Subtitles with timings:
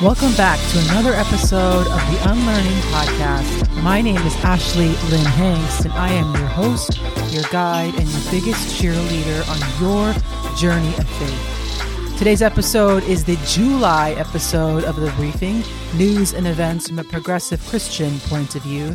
[0.00, 3.82] Welcome back to another episode of the Unlearning Podcast.
[3.82, 7.00] My name is Ashley Lynn Hengst, and I am your host,
[7.32, 10.14] your guide, and your biggest cheerleader on your
[10.56, 12.16] journey of faith.
[12.16, 15.64] Today's episode is the July episode of The Briefing
[15.96, 18.94] News and Events from a Progressive Christian Point of View.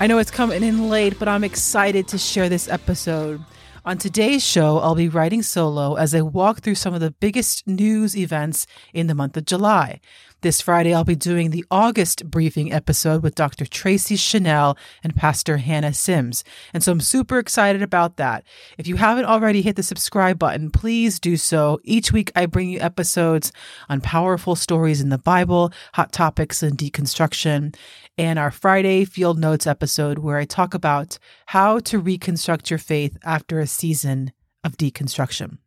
[0.00, 3.44] I know it's coming in late, but I'm excited to share this episode.
[3.88, 7.66] On today's show, I'll be writing solo as I walk through some of the biggest
[7.66, 10.00] news events in the month of July.
[10.42, 13.64] This Friday, I'll be doing the August briefing episode with Dr.
[13.64, 16.44] Tracy Chanel and Pastor Hannah Sims.
[16.74, 18.44] And so I'm super excited about that.
[18.76, 21.80] If you haven't already hit the subscribe button, please do so.
[21.82, 23.52] Each week, I bring you episodes
[23.88, 27.74] on powerful stories in the Bible, hot topics, and deconstruction.
[28.18, 33.16] And our Friday Field Notes episode, where I talk about how to reconstruct your faith
[33.24, 34.32] after a season
[34.64, 35.58] of deconstruction.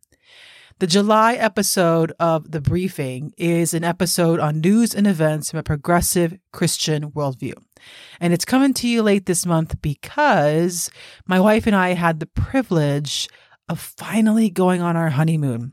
[0.80, 5.64] The July episode of The Briefing is an episode on news and events from a
[5.64, 7.54] progressive Christian worldview.
[8.20, 10.92] And it's coming to you late this month because
[11.26, 13.30] my wife and I had the privilege
[13.70, 15.72] of finally going on our honeymoon.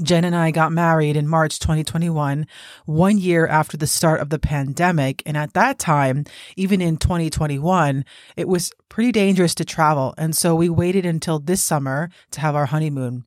[0.00, 2.46] Jen and I got married in March 2021,
[2.86, 5.22] one year after the start of the pandemic.
[5.26, 6.24] And at that time,
[6.56, 8.04] even in 2021,
[8.36, 10.14] it was pretty dangerous to travel.
[10.16, 13.26] And so we waited until this summer to have our honeymoon.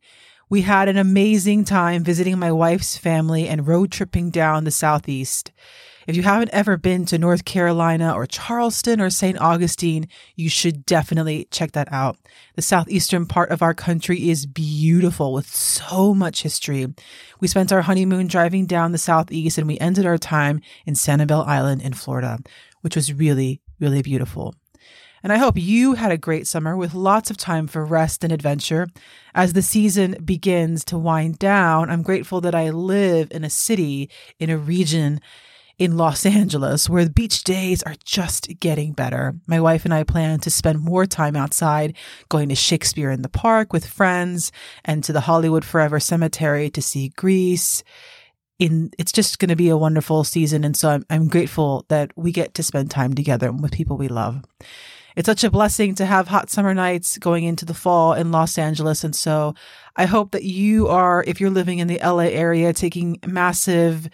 [0.49, 5.51] We had an amazing time visiting my wife's family and road tripping down the Southeast.
[6.07, 9.39] If you haven't ever been to North Carolina or Charleston or St.
[9.41, 12.17] Augustine, you should definitely check that out.
[12.55, 16.85] The southeastern part of our country is beautiful with so much history.
[17.39, 21.45] We spent our honeymoon driving down the southeast and we ended our time in Sanibel
[21.47, 22.37] Island in Florida,
[22.81, 24.53] which was really, really beautiful.
[25.23, 28.31] And I hope you had a great summer with lots of time for rest and
[28.31, 28.89] adventure.
[29.33, 34.11] As the season begins to wind down, I'm grateful that I live in a city,
[34.37, 35.19] in a region
[35.77, 39.35] in Los Angeles where the beach days are just getting better.
[39.47, 41.95] My wife and I plan to spend more time outside,
[42.29, 44.51] going to Shakespeare in the Park with friends
[44.83, 47.83] and to the Hollywood Forever Cemetery to see Grease.
[48.57, 52.11] in it's just going to be a wonderful season and so I'm, I'm grateful that
[52.15, 54.43] we get to spend time together with people we love
[55.15, 58.57] it's such a blessing to have hot summer nights going into the fall in Los
[58.57, 59.03] Angeles.
[59.03, 59.55] And so
[59.95, 64.09] I hope that you are, if you're living in the LA area, taking massive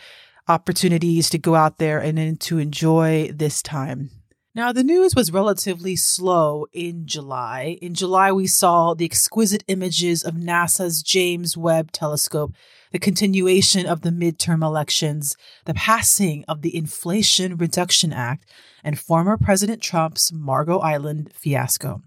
[0.51, 4.09] opportunities to go out there and to enjoy this time.
[4.53, 7.77] Now, the news was relatively slow in July.
[7.81, 12.53] In July, we saw the exquisite images of NASA's James Webb Telescope,
[12.91, 18.45] the continuation of the midterm elections, the passing of the Inflation Reduction Act,
[18.83, 22.01] and former President Trump's Margot Island fiasco.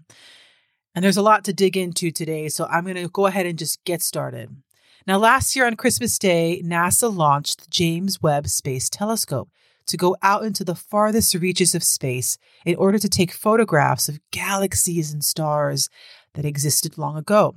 [0.93, 3.57] And there's a lot to dig into today, so I'm going to go ahead and
[3.57, 4.55] just get started.
[5.07, 9.51] Now, last year on Christmas Day, NASA launched the James Webb Space Telescope
[9.85, 14.19] to go out into the farthest reaches of space in order to take photographs of
[14.31, 15.89] galaxies and stars
[16.33, 17.53] that existed long ago.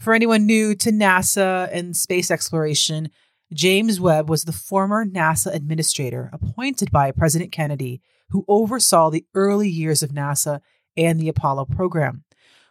[0.00, 3.10] For anyone new to NASA and space exploration,
[3.52, 8.00] James Webb was the former NASA administrator appointed by President Kennedy
[8.30, 10.60] who oversaw the early years of NASA
[10.96, 12.24] and the Apollo program.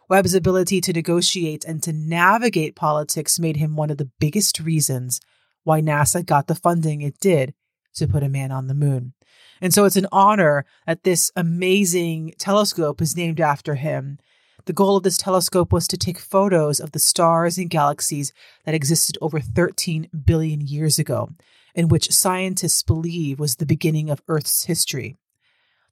[0.08, 5.20] Webb's ability to negotiate and to navigate politics made him one of the biggest reasons
[5.64, 7.52] why NASA got the funding it did
[7.94, 9.12] to put a man on the moon.
[9.60, 14.18] And so it's an honor that this amazing telescope is named after him.
[14.64, 18.32] The goal of this telescope was to take photos of the stars and galaxies
[18.64, 21.30] that existed over 13 billion years ago,
[21.74, 25.16] and which scientists believe was the beginning of Earth's history.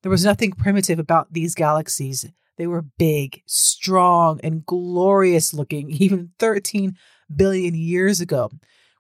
[0.03, 2.27] There was nothing primitive about these galaxies.
[2.57, 6.97] They were big, strong, and glorious looking, even 13
[7.35, 8.51] billion years ago,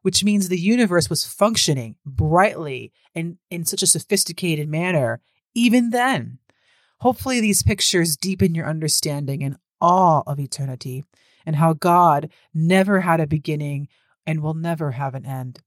[0.03, 5.21] which means the universe was functioning brightly and in such a sophisticated manner
[5.55, 6.39] even then.
[7.01, 11.05] Hopefully, these pictures deepen your understanding and awe of eternity
[11.45, 13.89] and how God never had a beginning
[14.27, 15.61] and will never have an end.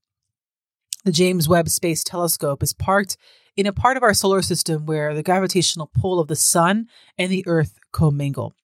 [1.04, 3.16] The James Webb Space Telescope is parked
[3.60, 6.86] in a part of our solar system where the gravitational pull of the sun
[7.18, 8.54] and the earth commingle.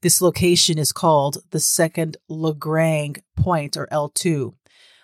[0.00, 4.52] This location is called the second Lagrange point or L2.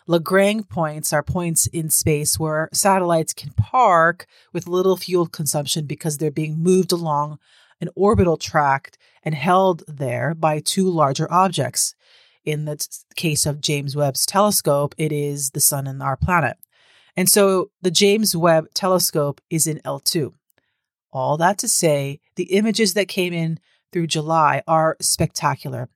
[0.08, 6.18] Lagrange points are points in space where satellites can park with little fuel consumption because
[6.18, 7.38] they're being moved along
[7.80, 11.94] an orbital tract and held there by two larger objects.
[12.44, 12.84] In the
[13.14, 16.56] case of James Webb's telescope, it is the sun and our planet.
[17.18, 20.34] And so the James Webb telescope is in L2.
[21.10, 23.58] All that to say, the images that came in
[23.90, 25.88] through July are spectacular.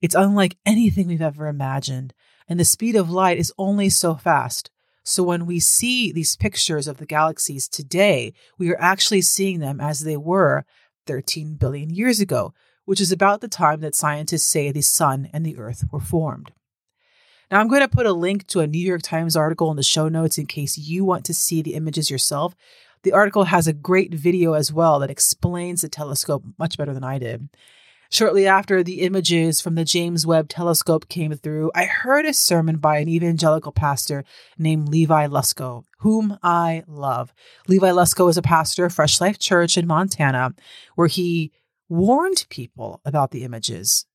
[0.00, 2.14] It's unlike anything we've ever imagined,
[2.46, 4.70] and the speed of light is only so fast.
[5.02, 9.80] So when we see these pictures of the galaxies today, we are actually seeing them
[9.80, 10.64] as they were
[11.08, 12.54] 13 billion years ago,
[12.84, 16.52] which is about the time that scientists say the sun and the earth were formed.
[17.50, 19.82] Now, I'm going to put a link to a New York Times article in the
[19.82, 22.54] show notes in case you want to see the images yourself.
[23.04, 27.04] The article has a great video as well that explains the telescope much better than
[27.04, 27.48] I did.
[28.10, 32.78] Shortly after the images from the James Webb telescope came through, I heard a sermon
[32.78, 34.24] by an evangelical pastor
[34.58, 37.32] named Levi Lusko, whom I love.
[37.66, 40.54] Levi Lusko is a pastor of Fresh Life Church in Montana,
[40.96, 41.52] where he
[41.88, 44.06] warned people about the images.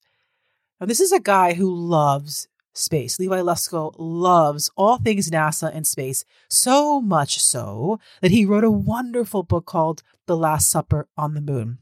[0.80, 3.20] Now, this is a guy who loves space.
[3.20, 8.72] Levi Lusko loves all things NASA and space, so much so that he wrote a
[8.72, 11.78] wonderful book called The Last Supper on the Moon.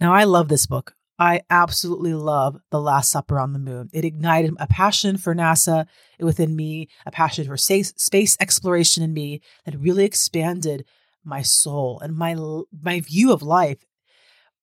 [0.00, 0.94] Now, I love this book.
[1.18, 3.88] I absolutely love The Last Supper on the Moon.
[3.92, 5.86] It ignited a passion for NASA
[6.20, 10.84] within me, a passion for space exploration in me that really expanded
[11.24, 12.34] my soul and my
[12.82, 13.84] my view of life.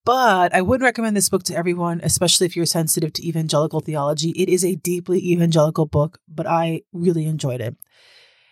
[0.06, 4.32] But I wouldn't recommend this book to everyone, especially if you're sensitive to evangelical theology.
[4.32, 7.78] It is a deeply evangelical book, but I really enjoyed it.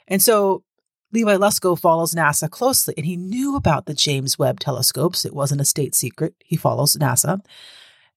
[0.07, 0.63] And so
[1.11, 5.25] Levi Lusko follows NASA closely, and he knew about the James Webb telescopes.
[5.25, 6.35] It wasn't a state secret.
[6.39, 7.41] He follows NASA,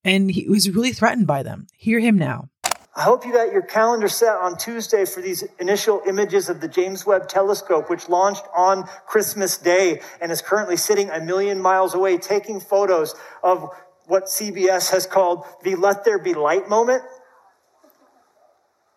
[0.05, 1.67] and he was really threatened by them.
[1.77, 2.51] Hear him now.
[2.96, 6.69] I hope you got your calendar set on Tuesday for these initial images of the
[6.69, 11.94] James Webb telescope, which launched on Christmas Day and is currently sitting a million miles
[11.94, 13.69] away, taking photos of
[14.06, 17.02] what CBS has called the Let There Be Light moment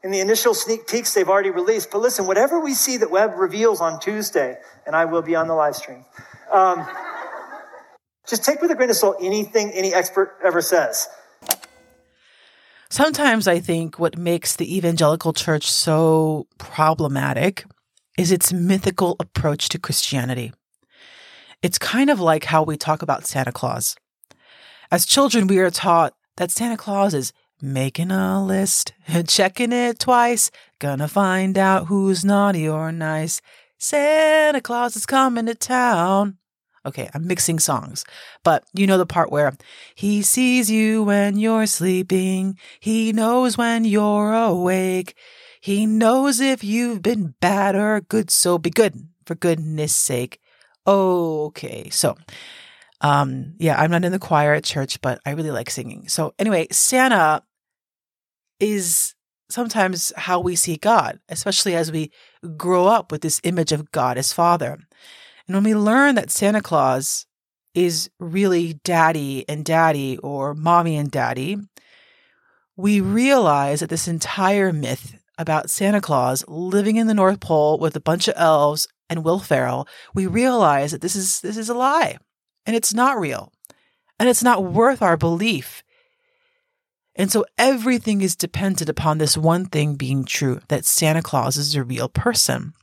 [0.04, 1.90] in the initial sneak peeks they've already released.
[1.90, 5.48] But listen, whatever we see that Webb reveals on Tuesday, and I will be on
[5.48, 6.06] the live stream,
[6.54, 6.88] um,
[8.28, 11.08] just take with a grain of salt anything any expert ever says.
[12.90, 17.66] Sometimes I think what makes the evangelical church so problematic
[18.18, 20.54] is its mythical approach to Christianity.
[21.62, 23.96] It's kind of like how we talk about Santa Claus.
[24.92, 28.94] As children, we are taught that Santa Claus is Making a list,
[29.28, 33.42] checking it twice, gonna find out who's naughty or nice.
[33.80, 36.38] Santa Claus is coming to town.
[36.88, 38.06] Okay, I'm mixing songs,
[38.44, 39.52] but you know the part where
[39.94, 42.58] he sees you when you're sleeping.
[42.80, 45.16] He knows when you're awake.
[45.60, 48.96] He knows if you've been bad or good, so be good
[49.26, 50.40] for goodness sake.
[50.88, 52.16] Okay, so
[53.02, 56.08] um yeah, I'm not in the choir at church, but I really like singing.
[56.08, 57.44] So anyway, Santa
[58.62, 59.14] is
[59.50, 62.12] sometimes how we see God, especially as we
[62.56, 64.80] grow up with this image of God as Father.
[65.48, 67.26] And when we learn that Santa Claus
[67.74, 71.58] is really daddy and daddy or mommy and daddy,
[72.76, 77.96] we realize that this entire myth about Santa Claus living in the North Pole with
[77.96, 81.74] a bunch of elves and Will Ferrell, we realize that this is this is a
[81.74, 82.18] lie
[82.66, 83.52] and it's not real.
[84.20, 85.84] And it's not worth our belief
[87.18, 91.76] and so everything is dependent upon this one thing being true that Santa Claus is
[91.76, 92.74] a real person.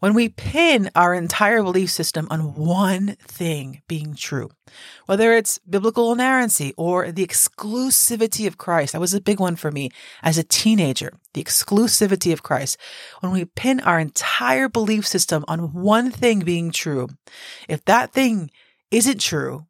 [0.00, 4.50] When we pin our entire belief system on one thing being true,
[5.06, 9.70] whether it's biblical inerrancy or the exclusivity of Christ, that was a big one for
[9.70, 9.90] me
[10.22, 12.76] as a teenager, the exclusivity of Christ.
[13.20, 17.08] When we pin our entire belief system on one thing being true,
[17.68, 18.50] if that thing
[18.90, 19.66] isn't true,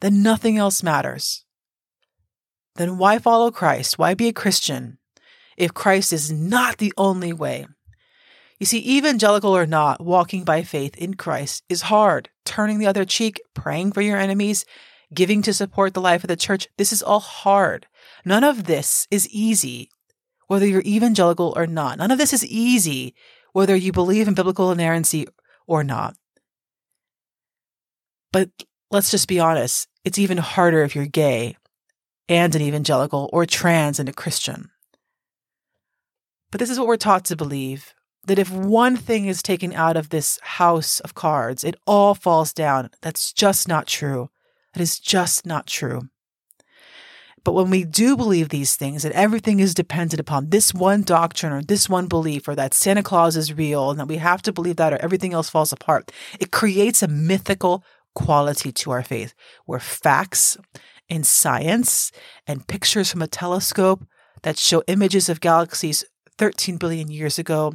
[0.00, 1.44] then nothing else matters
[2.80, 3.98] then why follow Christ?
[3.98, 4.98] Why be a Christian
[5.56, 7.66] if Christ is not the only way?
[8.60, 12.28] You see, evangelical or not, walking by faith in Christ is hard.
[12.44, 14.66] Turning the other cheek, praying for your enemies,
[15.14, 17.86] giving to support the life of the church, this is all hard.
[18.22, 19.88] None of this is easy,
[20.46, 21.96] whether you're evangelical or not.
[21.96, 23.14] None of this is easy,
[23.54, 25.26] whether you believe in biblical inerrancy
[25.66, 26.14] or not.
[28.30, 28.50] But
[28.90, 31.56] let's just be honest, it's even harder if you're gay
[32.28, 34.70] and an evangelical or trans and a Christian.
[36.50, 37.94] But this is what we're taught to believe
[38.26, 42.52] that if one thing is taken out of this house of cards, it all falls
[42.52, 42.90] down.
[43.00, 44.30] That's just not true.
[44.74, 46.02] That is just not true.
[47.42, 51.52] But when we do believe these things, that everything is dependent upon this one doctrine
[51.52, 54.52] or this one belief, or that Santa Claus is real and that we have to
[54.52, 57.82] believe that or everything else falls apart, it creates a mythical
[58.14, 59.34] quality to our faith
[59.64, 60.58] where facts
[61.08, 62.12] and science
[62.46, 64.04] and pictures from a telescope
[64.42, 66.04] that show images of galaxies
[66.38, 67.74] 13 billion years ago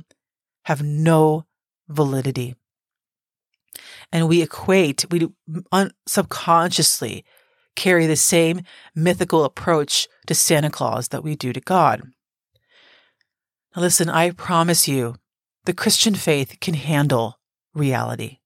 [0.65, 1.45] have no
[1.87, 2.55] validity.
[4.11, 5.27] And we equate, we
[5.71, 7.25] un- subconsciously
[7.75, 8.61] carry the same
[8.93, 12.01] mythical approach to Santa Claus that we do to God.
[13.75, 15.15] Now, Listen, I promise you,
[15.65, 17.39] the Christian faith can handle
[17.73, 18.39] reality.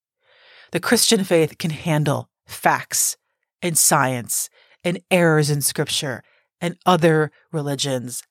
[0.72, 3.18] The Christian faith can handle facts
[3.62, 4.50] and science
[4.84, 6.24] and errors in scripture
[6.62, 8.24] and other religions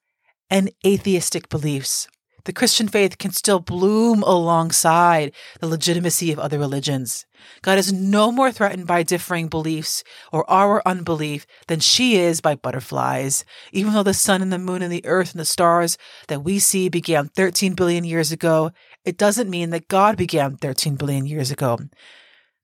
[0.50, 2.08] and atheistic beliefs.
[2.48, 7.26] The Christian faith can still bloom alongside the legitimacy of other religions.
[7.60, 10.02] God is no more threatened by differing beliefs
[10.32, 13.44] or our unbelief than she is by butterflies.
[13.70, 16.58] Even though the sun and the moon and the earth and the stars that we
[16.58, 18.70] see began 13 billion years ago,
[19.04, 21.78] it doesn't mean that God began 13 billion years ago.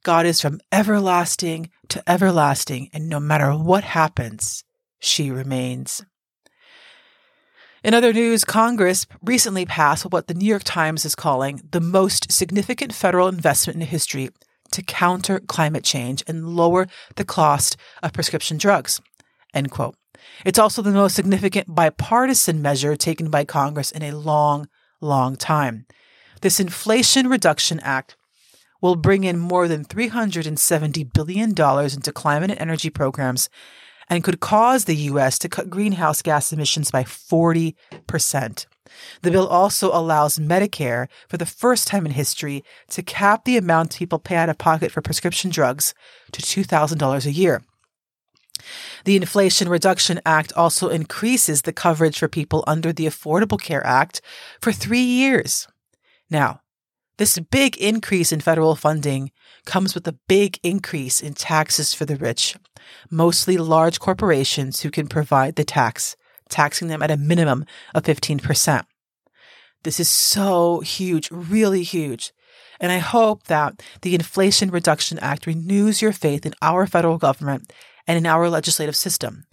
[0.02, 4.64] God is from everlasting to everlasting, and no matter what happens,
[4.98, 6.02] she remains.
[7.84, 12.32] In other news, Congress recently passed what the New York Times is calling the most
[12.32, 14.30] significant federal investment in history
[14.72, 16.86] to counter climate change and lower
[17.16, 19.02] the cost of prescription drugs.
[19.52, 19.96] End quote.
[20.46, 24.66] It's also the most significant bipartisan measure taken by Congress in a long,
[25.02, 25.84] long time.
[26.40, 28.16] This Inflation Reduction Act
[28.80, 33.50] will bring in more than $370 billion into climate and energy programs
[34.08, 35.38] and could cause the U.S.
[35.38, 37.74] to cut greenhouse gas emissions by 40%.
[39.22, 43.96] The bill also allows Medicare, for the first time in history, to cap the amount
[43.96, 45.94] people pay out of pocket for prescription drugs
[46.32, 47.62] to $2,000 a year.
[49.04, 54.20] The Inflation Reduction Act also increases the coverage for people under the Affordable Care Act
[54.60, 55.66] for three years.
[56.30, 56.60] Now,
[57.16, 59.30] this big increase in federal funding
[59.64, 62.56] comes with a big increase in taxes for the rich,
[63.10, 66.16] mostly large corporations who can provide the tax,
[66.48, 68.84] taxing them at a minimum of 15%.
[69.84, 72.32] This is so huge, really huge.
[72.80, 77.72] And I hope that the Inflation Reduction Act renews your faith in our federal government
[78.06, 79.46] and in our legislative system.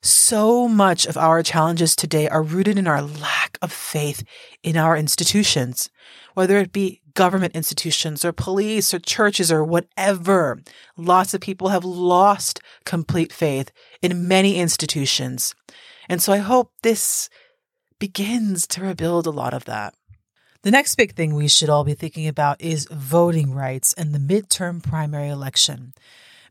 [0.00, 4.22] So much of our challenges today are rooted in our lack of faith
[4.62, 5.88] in our institutions,
[6.34, 10.60] whether it be government institutions or police or churches or whatever.
[10.96, 13.70] Lots of people have lost complete faith
[14.02, 15.54] in many institutions.
[16.08, 17.30] And so I hope this
[17.98, 19.94] begins to rebuild a lot of that.
[20.62, 24.18] The next big thing we should all be thinking about is voting rights and the
[24.18, 25.94] midterm primary election.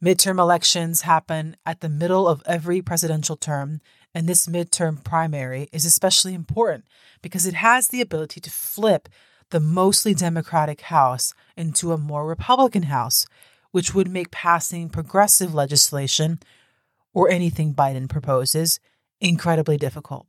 [0.04, 3.82] Midterm elections happen at the middle of every presidential term,
[4.14, 6.86] and this midterm primary is especially important
[7.22, 9.10] because it has the ability to flip
[9.54, 13.28] the mostly Democratic House into a more Republican House,
[13.70, 16.40] which would make passing progressive legislation
[17.14, 18.80] or anything Biden proposes
[19.22, 20.28] incredibly difficult.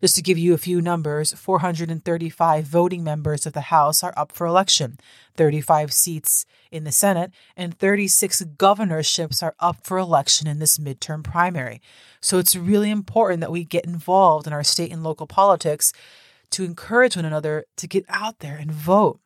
[0.00, 4.30] Just to give you a few numbers 435 voting members of the House are up
[4.30, 4.96] for election,
[5.36, 11.24] 35 seats in the Senate, and 36 governorships are up for election in this midterm
[11.24, 11.82] primary.
[12.20, 15.92] So it's really important that we get involved in our state and local politics
[16.52, 19.20] to encourage one another to get out there and vote.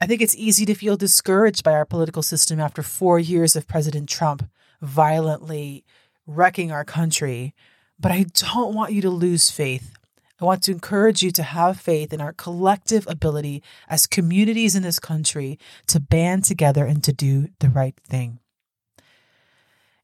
[0.00, 3.66] I think it's easy to feel discouraged by our political system after four years of
[3.66, 4.48] President Trump
[4.82, 5.84] violently
[6.26, 7.54] wrecking our country
[7.98, 9.94] but I don't want you to lose faith.
[10.40, 14.82] I want to encourage you to have faith in our collective ability as communities in
[14.82, 18.40] this country to band together and to do the right thing.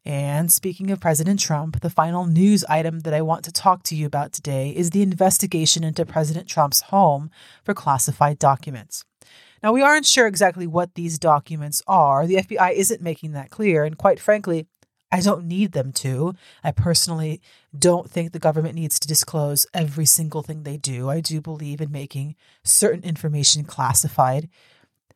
[0.04, 3.94] And speaking of President Trump, the final news item that I want to talk to
[3.94, 7.30] you about today is the investigation into President Trump's home
[7.62, 9.04] for classified documents.
[9.62, 12.26] Now, we aren't sure exactly what these documents are.
[12.26, 13.84] The FBI isn't making that clear.
[13.84, 14.66] And quite frankly,
[15.12, 16.34] I don't need them to.
[16.64, 17.40] I personally
[17.78, 21.10] don't think the government needs to disclose every single thing they do.
[21.10, 24.48] I do believe in making certain information classified.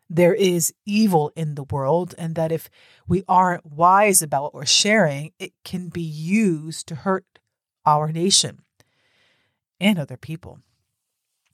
[0.08, 2.70] There is evil in the world, and that if
[3.08, 7.24] we aren't wise about what we're sharing, it can be used to hurt
[7.84, 8.62] our nation
[9.80, 10.60] and other people.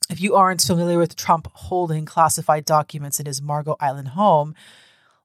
[0.09, 4.53] If you aren't familiar with Trump holding classified documents in his Margot Island home,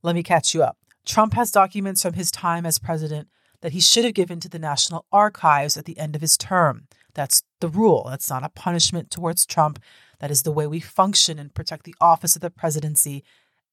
[0.03, 0.79] let me catch you up.
[1.05, 3.29] Trump has documents from his time as president
[3.61, 6.87] that he should have given to the National Archives at the end of his term.
[7.15, 8.07] That's the rule.
[8.09, 9.81] That's not a punishment towards Trump.
[10.21, 13.25] That is the way we function and protect the office of the presidency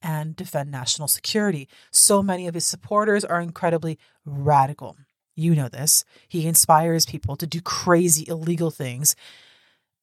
[0.01, 1.67] and defend national security.
[1.91, 4.97] So many of his supporters are incredibly radical.
[5.35, 6.05] You know this.
[6.29, 9.15] He inspires people to do crazy illegal things,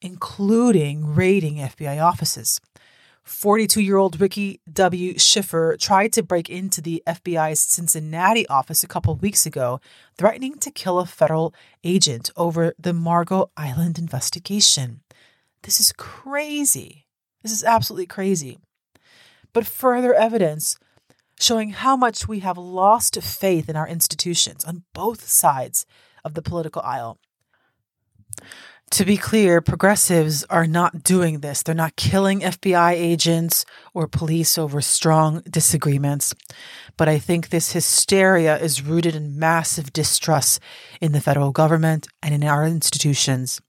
[0.00, 2.60] including raiding FBI offices.
[3.24, 5.16] 42 year old Ricky W.
[5.16, 9.80] Schiffer tried to break into the FBI's Cincinnati office a couple weeks ago,
[10.18, 15.01] threatening to kill a federal agent over the Margot Island investigation.
[15.62, 17.06] This is crazy.
[17.42, 18.58] This is absolutely crazy.
[19.52, 20.78] But further evidence
[21.40, 25.86] showing how much we have lost faith in our institutions on both sides
[26.24, 27.18] of the political aisle.
[28.92, 31.62] To be clear, progressives are not doing this.
[31.62, 36.34] They're not killing FBI agents or police over strong disagreements.
[36.98, 40.60] But I think this hysteria is rooted in massive distrust
[41.00, 43.62] in the federal government and in our institutions.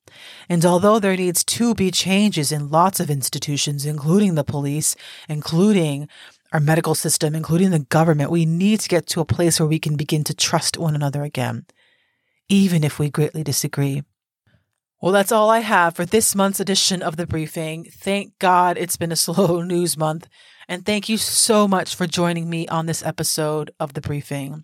[0.49, 4.93] And although there needs to be changes in lots of institutions, including the police,
[5.29, 6.09] including
[6.51, 9.79] our medical system, including the government, we need to get to a place where we
[9.79, 11.65] can begin to trust one another again,
[12.49, 14.03] even if we greatly disagree.
[15.03, 17.83] Well, that's all I have for this month's edition of the briefing.
[17.91, 20.29] Thank God it's been a slow news month.
[20.69, 24.63] And thank you so much for joining me on this episode of the briefing.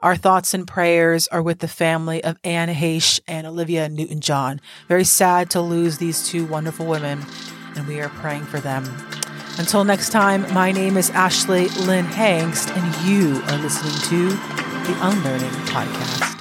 [0.00, 4.58] Our thoughts and prayers are with the family of Anne Heche and Olivia Newton John.
[4.88, 7.22] Very sad to lose these two wonderful women,
[7.76, 8.84] and we are praying for them.
[9.58, 14.98] Until next time, my name is Ashley Lynn Hengst, and you are listening to the
[15.02, 16.33] Unlearning Podcast.